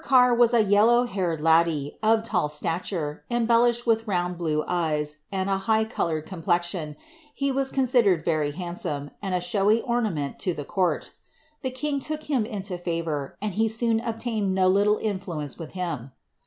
[0.01, 5.17] 32^ Carr was a yellow haired laddie, of tall stature, embellished with round blue eyes,
[5.31, 6.95] and a high coloured complexion,
[7.35, 11.11] he was considered very handsame, and a showy ornament to the court.
[11.61, 16.11] The king took him into favour, and he soon obtained no little influence with him.